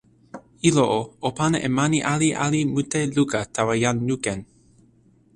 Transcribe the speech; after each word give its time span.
ilo 0.69 0.83
o, 0.99 1.01
o 1.27 1.29
pana 1.37 1.57
e 1.67 1.69
mani 1.77 1.99
ali 2.13 2.29
ali 2.45 2.61
mute 2.73 3.01
luka 3.15 3.39
tawa 3.55 3.73
jan 3.83 3.97
Nuken. 4.07 4.39